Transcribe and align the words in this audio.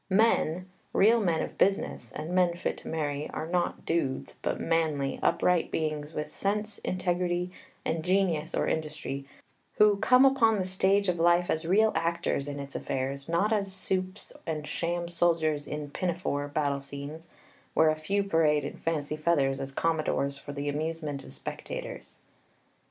Men, 0.09 0.67
real 0.93 1.19
men 1.19 1.43
of 1.43 1.59
business, 1.59 2.11
and 2.13 2.31
men 2.31 2.55
fit 2.55 2.75
to 2.77 2.87
marry, 2.87 3.29
are 3.29 3.45
not 3.45 3.85
dudes, 3.85 4.35
but 4.41 4.59
manly, 4.59 5.19
upright 5.21 5.69
beings, 5.69 6.11
with 6.15 6.33
sense, 6.33 6.79
integrity, 6.79 7.51
and 7.85 8.03
genius 8.03 8.55
or 8.55 8.67
industry; 8.67 9.27
who 9.73 9.97
come 9.97 10.25
upon 10.25 10.57
the 10.57 10.65
stage 10.65 11.07
of 11.07 11.19
life 11.19 11.51
as 11.51 11.67
real 11.67 11.91
actors 11.93 12.47
in 12.47 12.59
its 12.59 12.73
affairs, 12.75 13.29
not 13.29 13.53
as 13.53 13.71
"supes" 13.71 14.33
and 14.47 14.65
sham 14.65 15.07
soldiers 15.07 15.67
in 15.67 15.91
"Pinafore" 15.91 16.47
battle 16.47 16.81
scenes, 16.81 17.29
where 17.75 17.91
a 17.91 17.95
few 17.95 18.23
parade 18.23 18.63
in 18.63 18.77
fancy 18.77 19.15
feathers 19.15 19.59
as 19.59 19.71
commodores 19.71 20.35
for 20.35 20.51
the 20.51 20.67
amusement 20.67 21.23
of 21.23 21.31
spectators. 21.31 22.15